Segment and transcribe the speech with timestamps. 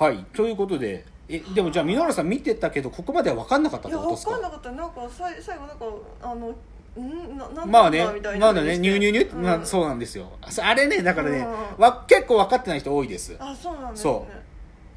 [0.00, 0.24] はい。
[0.32, 4.32] ということでえでもじゃあ箕浦さん見てたけどここまでは分かんなかったっいやてことですか？
[4.32, 4.72] 分かんなかった。
[4.72, 5.84] なんかさい最後なんか
[6.22, 6.48] あの
[6.98, 7.36] ん？
[7.36, 8.78] ななんまあねなんだみたいなまだね。
[8.78, 9.42] ニューニューニュー、うん。
[9.42, 10.32] まあ、そうなんですよ。
[10.62, 11.84] あれねだからね、うん。
[11.84, 13.36] わ結構分かってない人多いです。
[13.38, 14.26] あそうなんですそ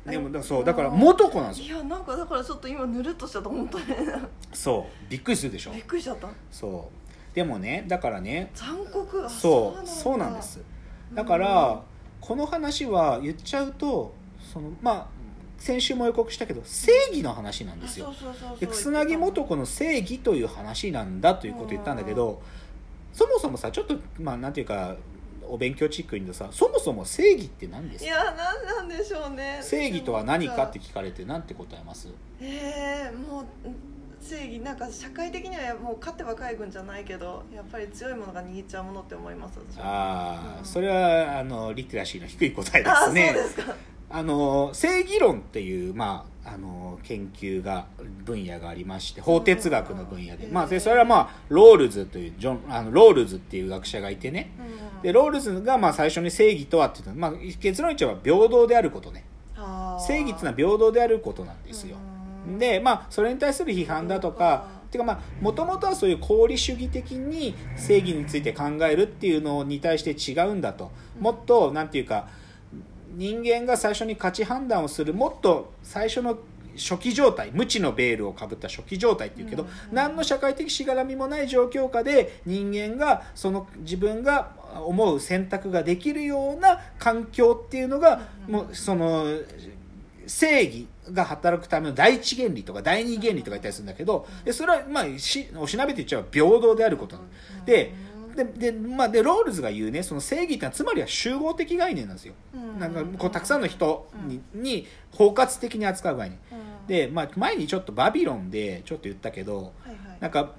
[0.06, 1.66] ねでもだそうだから元子なんですよ。
[1.68, 3.86] いやなんかだからちょっと今ぬるっとしちゃった本当に。
[4.54, 5.12] そう。
[5.12, 5.72] びっくりするでしょ？
[5.72, 6.30] びっくりしちゃった。
[6.50, 7.36] そう。
[7.36, 9.26] でもねだからね残酷。
[9.26, 9.86] あそう。
[9.86, 9.86] だ。
[9.86, 10.62] そうなんです。
[11.14, 11.84] だから
[12.22, 14.16] この話は言っちゃうと
[14.54, 15.08] そのまあ
[15.58, 18.14] 先週も予告したけど正義の話なんですよ。
[18.60, 22.42] で楠木素子の正義という話なんだということを言ったんだけど
[23.14, 24.96] そもそもさちょっとまあなんていうか
[25.48, 28.12] お勉強チックにさそもそも正義って何ですか？
[28.12, 29.60] いや何なんでしょうね。
[29.62, 32.10] 正義とは何かって聞かれて何て答えます？
[32.42, 33.46] えー、もう
[34.20, 40.66] 正義なんか社会的にはもう勝てば海軍じゃないけどやっぱり強いものが握っちゃうものって思いますああ、うん。
[40.66, 43.34] それはあのリテラシーの低い答えであすね。
[43.34, 43.76] そうですか
[44.16, 47.88] あの正義論っていう、まあ、あの研究が
[48.24, 54.52] 分野がありまして法哲学の分野で,、うんまあ、でそれは、まあ、ロールズというジョンあのロールズっていう学者がいてね。
[54.96, 55.02] うん。
[55.02, 59.26] でロールズがまあ最初に正義とはって言ったまあ、結論言っちゃえば平等であることね。
[60.08, 61.98] 正義っていうのは平等であることなんですよ。
[62.48, 62.60] うん。
[62.60, 65.12] でまあそれに対する批判だとかていうか。
[65.12, 70.92] まあもともとはそういう功利主義的に正義について考えるっていうのに対して違うんだと。
[71.20, 72.28] もっとなんていうか
[73.14, 76.38] 人間が最初に価値判断をするもっと最初の
[76.76, 79.70] 初期状態無知のベールをかぶった初期状態っていうけど、うん。
[79.92, 84.52] 何の社会的しがらみもない状況下で人間がその自分が
[84.86, 88.54] 思う選択ができるような環境っていうのが、うん。
[88.54, 89.26] もうその
[90.26, 97.18] 正義が働くための第一原理とか第二原理とか言ったりするんだけどでそれはまあしおしなべて言っちゃえば平等であること
[97.66, 97.94] で
[98.36, 102.34] でで,、まあ、でロールズが言うねその正義ってのはつまりは集合的概念なんですよ。
[102.54, 106.40] うんなんかこうたくさんの人に,、に包括的に扱う概念。
[106.52, 110.52] うんで、まあ、前にちょっとバビロンでちょっと言ったけどはいはいなんか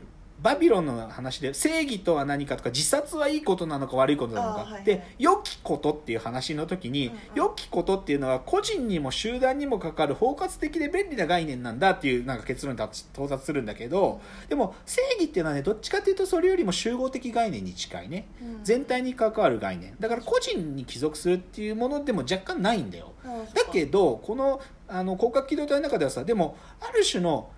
[0.45, 4.85] バビロンの話で正義とは何かとか自殺はいいことなのか悪いことなのか、あーはいはい。
[4.85, 7.21] で良きことっていう話の時に、うんうん。
[7.35, 14.21] 良きことっていうのは個人にも集団にもかかる包括的で便利な概念なんだっていうなんか結論に達到達するんだけど
[14.51, 18.65] でも正義っていうのはねどっちかっていうとそれよりも集合的概念に近いねうん。
[18.65, 19.97] 全体に関わる概念。
[19.99, 23.13] だから個人に帰属するっていうものでも若干ないんだよ。
[23.55, 27.51] だけどこのあの広角機動隊の中ではさでもある種の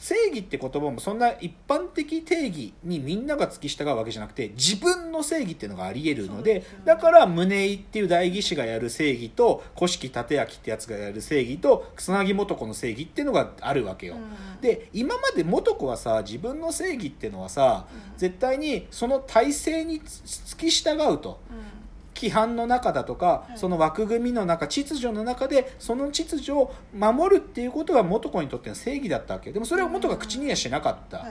[0.00, 14.14] 正義って言葉もそんな一般的定義にみんなが付き従うわけじゃなくて自分の正義っていうのがあり得るのでねだから宗井っていう代議士がやる正義と古式立明ってやつがやる正義と草薙素子の正義っていうのがあるわけよ。
[14.14, 14.20] うん
[14.60, 21.40] で今まで素子はさ自分の正義っていうのはさうん絶対にその体制に付き従うと。
[21.50, 21.79] うん
[22.20, 23.58] 規範の中だとか、はい。
[23.58, 29.52] その枠組みの中秩序の中でその秩序を守るっていうことが元子にとっての正義だったわけ。
[29.52, 31.26] でもそれを元が口にはしなかった、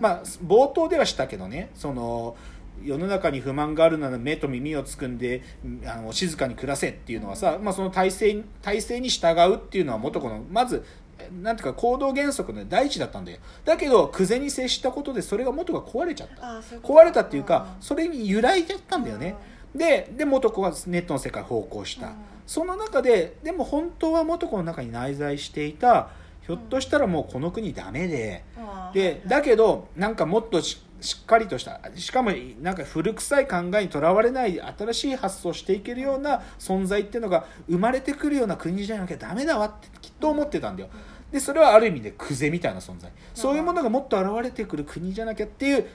[0.00, 2.36] まあ冒頭ではしたけどねその
[2.82, 10.84] 世の中に不満があるなら目と耳をつくんでうんあの静かに暮らせっていうのはさ、まあ、その体制体制に従うっていうのは元子のまず
[11.18, 13.38] えなんていうか行動原則の第一だったんだよ。
[13.64, 16.60] だけど久世に接したことでそれが元が壊れちゃった。
[16.78, 19.36] 壊れたっていうかそれに揺らいじゃったんだよね、
[19.74, 22.14] でで元子はネットの世界を奉公した、うん。
[22.46, 26.10] その中ででも本当は元子の中に内在していた
[26.46, 28.44] ひょっとしたらもうこの国ダメで、
[28.92, 31.80] でだけどなんかもっとししっかりとした。
[31.96, 32.30] しかも
[32.60, 40.88] なんか古臭い考えにとらわれない新しい発想をしていけるような存在っていうのが生まれてくるような国じゃなきゃダメだわってきっと思ってたんだよ。
[41.30, 43.10] でそれはある意味でクゼみたいな存在。
[43.34, 45.86] そういうものがもっと現れてくる国じゃなきゃっていう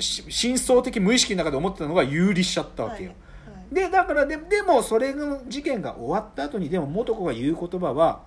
[0.00, 3.10] 深層的無意識の中で思ってたのが有利しちゃったわけよ、
[3.46, 3.74] はいはい。
[3.74, 8.22] でだからででもそれの事件が終わった後にでも元子が言う言葉は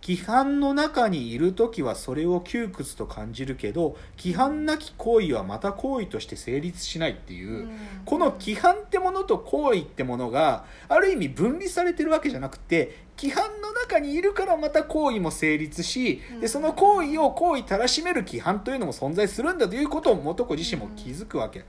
[0.00, 7.78] 規範の中にいる時はそれを窮屈と感じるけど規範なき行為はまた行為として成立しないっていう、うん。
[8.04, 21.64] この規範ってものと行為ってものがある意味分離されてるわけじゃなくて規範の中にいるからまた行為も成立し、うんでその行為を行為たらしめる規範というのも存在するんだということを元子自身も気づくわけ。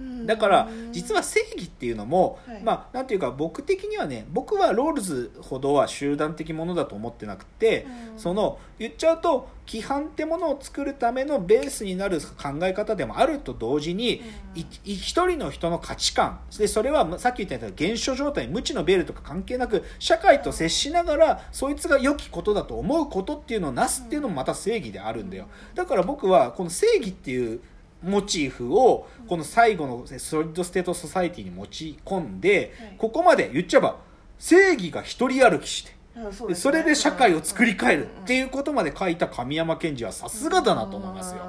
[0.00, 0.26] うん。
[0.26, 2.62] だから実は正義っていうのも、はい。
[2.62, 8.18] まあなんていうか僕的にはね僕はロールズほどは集団的ものだと思ってなくて、うん。
[8.18, 14.22] その言っちゃうと規範ってものを作るためのベースになる考え方でもあると同時に、
[14.56, 25.48] う一人の人の価値観でそれはさっき言ったように現象状態無知のベールとか関係なく社会と接しながらそいつが良きことだと思うことっていうのをなすっていうのもまた正義であるんだよ。
[25.74, 27.60] だから僕はこの正義っていう
[28.02, 32.94] モチーフをこの最後の Solid State Society に持ち込んではい。
[32.98, 33.96] ここまで言っちゃえば
[34.38, 41.42] 正義が一人歩きしてうんそねそれで社会を作り変えるっていうことまで書いた神山健治はさすがだなと思いますよ。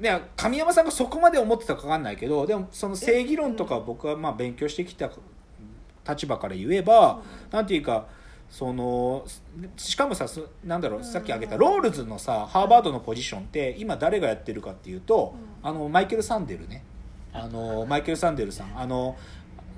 [0.00, 5.10] で神山さんがそこまで思ってたか分かんないけどでもその正義論とか僕はまあ勉強してきた
[6.08, 7.20] 立場から言えば、
[7.52, 8.06] なんていうか
[8.50, 9.24] その
[9.76, 16.84] しかもさそなんだろうさっき挙げたロールズのさハーバードのポジションって今誰がやってるかっていうと、あのマイケル・サンデルね。
[17.32, 18.78] あのマイケル・サンデルさん。
[18.78, 19.16] あの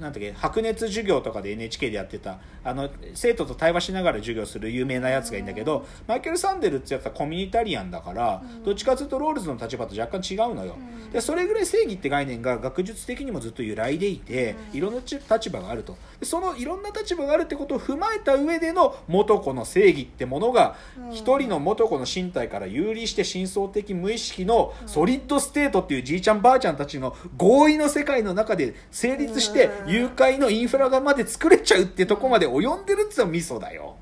[0.00, 8.64] なんだっけ白熱授業とかで NHK でやってたあの生徒と対話しながら授業する有名なやつがいいんだけどマイケル・サンデルってやつはコミュニタリアンだからうん。
[8.64, 10.76] どっちかというとロールズの立場と若干違うのよ。
[11.12, 14.78] でそれぐらい正義って概念が学術的にもずっと揺らいでいてうん。
[14.78, 15.96] いろんな立場があると。
[16.20, 21.12] でそのいろんな立場があるってことを踏まえた上での素子の正義ってものがうん。
[21.12, 33.96] 一人の素子の身体から遊離して深層的無意識の Solid State っていうじいちゃんばあちゃんたちの合意の世界の中で成立してうん誘拐のインフラがまで作れちゃうってとこまで及んでるっつうのがミソだよ。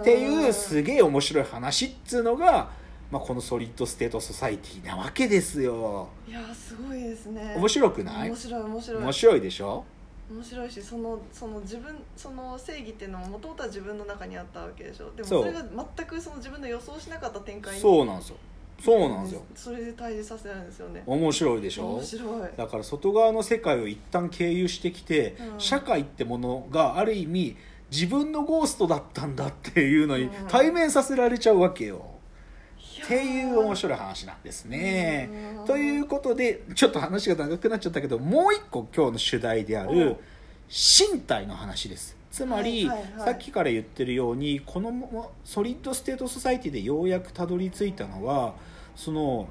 [0.00, 2.70] っていうすげえ面白い話っつうのが、
[3.10, 6.08] まあ、この Solid State Society なわけですよ。
[6.26, 7.54] いやすごいですね。
[7.56, 8.28] 面白くない？
[8.28, 9.02] 面白い面白い。
[9.02, 9.84] 面白いでしょ？
[10.30, 15.10] 面白いしそのその自分その正義っていうのももともとは自分の中にあったわけでしょ？
[15.14, 15.62] でもそれが
[15.96, 18.36] 全くその自分の予想しなかった展開にそうなんですよ
[18.84, 19.42] そうなんですよ。
[19.54, 21.02] それで対峙させるんですよね。
[21.06, 21.94] 面白いでしょ？
[21.94, 22.50] 面白い。
[22.56, 25.60] だから外側の世界を一旦経由してきて、うん。
[25.60, 27.56] 社会ってものがある意味
[27.90, 30.30] 自分のゴーストだったんだっていうのにうん。
[30.48, 32.04] 対面させられちゃうわけよ、
[33.04, 35.30] っていう面白い話なんですね。
[35.60, 35.64] うん。
[35.66, 40.16] ということでちょっと話が長くなっちゃったけどもう一個今日の主題である
[40.68, 43.24] 身体の話ですつまり、はいはいはい。
[43.26, 48.54] さっきから言ってるようにこの Solid State Society でようやくたどり着いたのは
[48.96, 49.48] その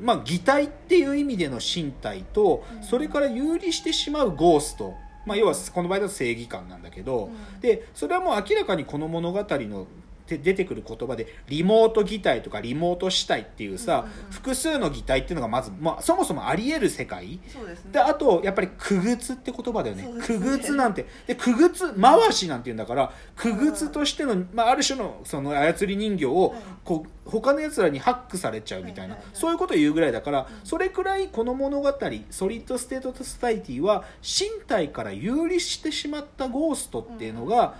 [0.00, 2.82] まあ義体っていう意味での身体とうん。
[2.84, 4.94] それから遊離してしまうゴースト、
[5.26, 7.60] まあ、要はこの場合だと正義感なんだけど、うん。
[7.60, 9.86] でそれはもう明らかにこの物語の
[10.28, 14.32] で出てくる言葉でリモート擬態とかリモート死体っていうさ、うんうんうん。
[14.32, 17.38] 複数の擬態っていうのがまず、まあ、そもそもあり得る世界。
[17.38, 17.92] ですね。
[17.92, 20.04] であとやっぱり区別って言葉だよね。
[20.04, 20.38] そうですね。
[20.38, 21.06] 区別なんて。
[21.26, 29.36] で区別回しなんて言うんだから区別としての、まあ、ある種のその操り人形をはいこう他のやつらにハックされちゃうみたいな、はいはいはい。
[29.38, 30.46] そういうことを言うぐらいだから、うん。
[30.64, 31.92] それくらいこの物語
[32.30, 37.74] Solid State Society は身体から遊離してしまったゴーストっていうのが、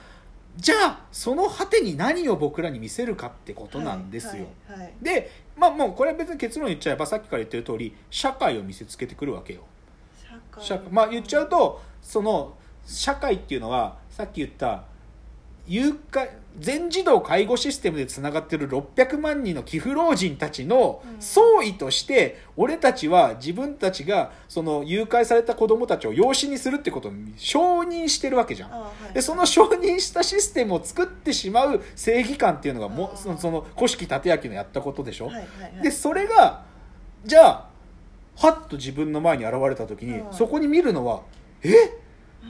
[0.59, 4.49] じゃあその果てに何を僕らに見せるかってことなんですよ。
[4.67, 9.63] はいはいでまあもうこれは別に結論言っちゃえばさっきから言ってる通り社会を見せつけてくるわけよ。
[10.59, 14.85] 社社まあ言っちゃうとその社会っていうのはさっき言った
[15.69, 21.23] 誘拐全自動介護システムでつながってる600万人の貴腐老人たちのうん。
[21.23, 28.73] 総意として、俺たちは自分たちがその誘拐された子供たちを養子にするってことを承認してるわけじゃん。
[28.73, 29.15] あはい。
[29.15, 35.45] でその承認したシステムを作ってしまう正義感っていうのがもそのそのコシキタテアキのやったことでしょ、はいはい
[35.75, 35.83] はい。
[35.83, 36.65] でそれが
[37.25, 37.69] じゃあ
[38.35, 41.23] はっと自分の前に現れた時に、うんそこに見るのは
[41.63, 41.71] え？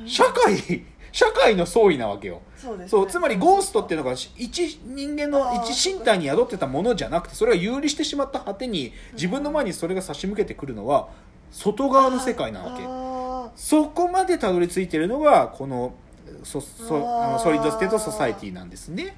[0.00, 0.08] うん。
[0.08, 3.06] 社会社会の総意なわけよそうですね。
[3.08, 11.08] つまりゴーストっていうのが一人間の一身体に宿ってたものじゃなくてそれが遊離してしまった果てに自分の前にそれが差し向けてくるのは
[11.50, 12.84] 外側の世界なわけ。
[12.86, 15.94] あそこまでたどり着いてるのがこの
[16.42, 19.16] そそあの Solid State Society なんですね。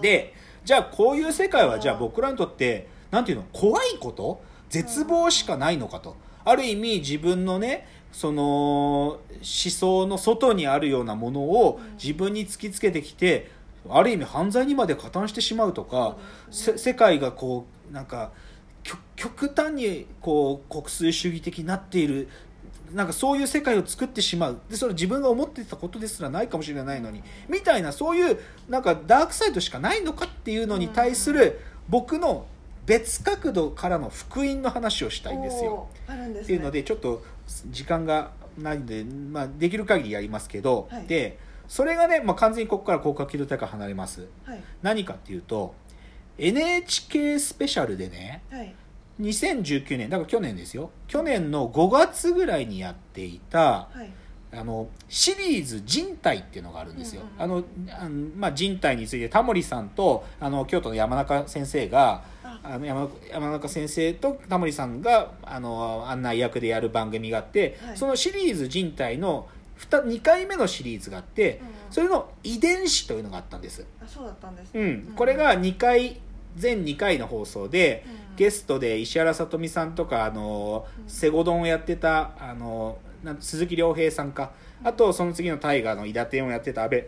[0.00, 4.40] でじゃあこういう世界はじゃあ僕らにとってなんていうの怖いこと？
[4.70, 6.14] 絶望しかないのかと
[6.48, 8.42] ある意味自分のねその
[9.08, 11.94] 思想の外にあるようなものをうん。
[11.96, 13.50] 自分に突きつけてきて
[13.88, 16.16] ある意味犯罪にまで加担してしまうとか
[16.50, 18.30] そうですねせ世界がこうなんか
[18.82, 22.28] 極極端にこう国粋主義的になっている
[22.92, 24.60] なんかそういう世界を作ってしまう。
[24.70, 28.38] でそれ自分が思ってたことですらないかもしれないのにみたいなそういう
[28.68, 32.46] なんかダークサイドしかないのかっていうのに対する僕の
[32.88, 35.88] 別角度からの福音の話をしたいんですよ。
[36.08, 36.42] おーあるんですね。
[36.42, 37.22] っていうのでちょっと
[37.66, 41.06] 時間がないので、まあ、できる限りやりますけど、はい。
[41.06, 44.26] でそれがね、まあ、完全にここから広角機動隊から離れます。
[44.44, 44.62] はい。
[44.82, 45.74] 何かっていうと
[46.38, 48.74] NHK スペシャルでねはい。
[49.20, 50.90] 2019年だから去年ですよ。
[51.08, 54.10] 去年の5月ぐらいにやっていたはい
[54.52, 57.64] あのシリーズ人体っていうのがあるんですよ、うんうんあの
[58.00, 62.60] あの、まあ、人体についてタモリさんとあの京都の山中先生があ。
[62.62, 67.96] あの山山中先生とタモリさんがあの案内役でやる番組があって、はい。
[67.96, 69.48] そのシリーズ人体の
[69.90, 74.80] 2, 回目のシリーズがあって、うんそれの遺伝子というのがあったんです、あそうだったんですね。
[74.82, 76.20] うん、これが2回
[76.54, 78.36] 全2回の放送で、うん。
[78.36, 81.08] ゲストで石原さとみさんとかあのうん。
[81.08, 82.98] セゴドンをやってたあの
[83.40, 84.52] 鈴木亮平さんか。
[84.84, 87.06] あとその次の大河の伊達天をやってた安倍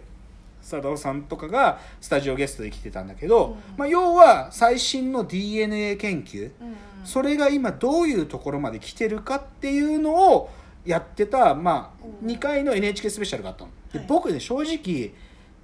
[0.60, 3.76] 佐藤さんとかがスタジオゲストで来てたんだけど、うん。
[3.76, 6.76] まあ、要は最新の DNA 研究、うんうん。
[7.04, 10.50] それが今どういうところまで来てるかっていうのを
[10.84, 12.28] やってた、まあ、うん。
[12.28, 13.70] 2回の NHK スペシャルがあったの。
[13.92, 14.08] ではい。
[14.08, 15.12] 僕ね正直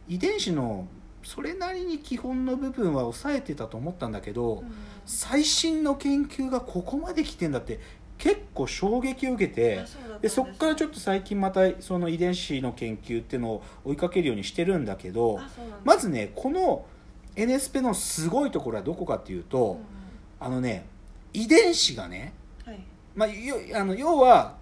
[0.09, 0.89] 遺伝子の
[1.23, 4.73] それなりに基本の部分は抑えてたと思ったんだけど、うん。
[5.05, 7.81] 最新の研究がここまで来てんだって
[8.19, 9.85] 結構衝撃を受けて
[10.21, 15.39] ですそっからちょっとと最近またその遺伝子の研究っていうのを追いかけるようにしてるんだけど
[15.85, 16.87] まずねこの
[17.37, 19.79] NSP のすごいところはどこかっていうと、うんうん。
[20.41, 20.87] あのね
[21.33, 22.33] 遺伝子がね、
[22.65, 22.81] はい。
[23.15, 24.57] まあ、よあの要は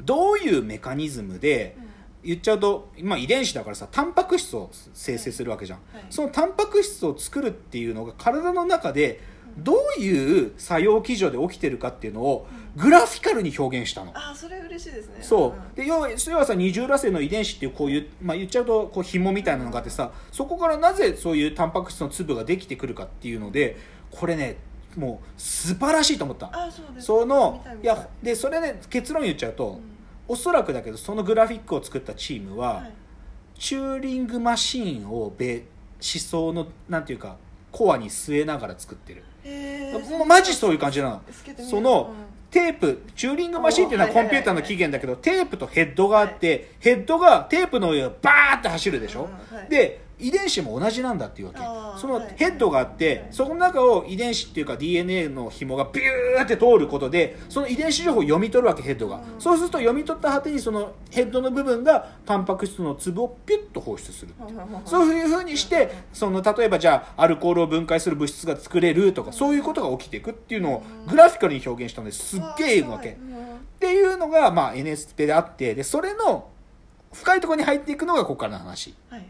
[0.00, 1.92] どういうメカニズムでうん。
[2.24, 6.04] 言っちゃうと、まあ、遺伝子だからさタンパク質を生成するわけじゃん、はい。
[6.08, 9.20] そのタンパク質を作るっていうのが体の中で
[9.58, 14.12] どういう作用基準で起きてるかっていうのをグラフィカルに表現したの。
[14.14, 15.18] あそれ嬉しいですね。
[15.20, 15.76] そう。
[15.76, 23.76] で要はさ二重らせの遺伝子っていうこういう、まあ、言っちゃうとこう紐みたいなのがあってさそこからなぜそういうタンパク質の粒ができてくるかっていうので
[24.10, 24.56] これね
[24.96, 26.50] もう素晴らしいと思った。
[26.52, 27.06] あそうです。
[27.06, 29.80] そのいやでそれね結論言っちゃうと、うん。
[30.28, 32.92] おそらくだけどそのグラフィックを作ったチームは、はい。
[33.58, 35.64] チューリングマシーンをべ思
[36.00, 37.36] 想のなんていうか
[37.70, 39.22] コアに据えながら作ってる
[40.26, 41.22] マジそういう感じなの。
[41.70, 42.14] その
[42.50, 49.28] テープチューリングマシンっていうのはコンピューターの起源だけどテープとヘッドがあってヘッドがテープの上をバーって走るでしょ？
[49.70, 51.60] で遺伝子も同じなんだっていうわけ。
[52.00, 52.34] そのはい。
[52.36, 53.26] ヘッドがあってはい。
[53.30, 59.16] その中を遺伝子っていうか DNA の紐がビューって通ることでその遺伝子情報を読み取るわけヘッドが。
[59.16, 59.40] うん。
[59.40, 64.32] そうすると読み取った果てにそのヘッドの部分がタンパク質の粒をピュッと放出する
[64.84, 72.38] そういうふうにしてその例えばじゃあアルコールを分解する物質が作れるとかそういうことが起きていくっていうのをグラフィカルに表現したのです。
[72.38, 73.10] っげえいいわけ。
[73.10, 73.16] うん。
[73.16, 76.48] っていうのが、まあ、NSP であってでそれの
[77.12, 78.94] 深いところに入っていくのがここからの話。
[79.10, 79.24] はい